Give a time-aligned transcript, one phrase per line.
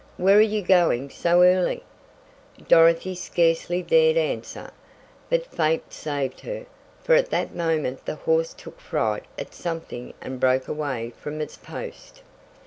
[0.17, 1.83] "Where are you going so early?"
[2.67, 4.71] Dorothy scarcely dared answer.
[5.29, 6.65] But fate saved her,
[7.03, 11.55] for at that moment the horse took fright at something and broke away from its
[11.55, 12.23] post.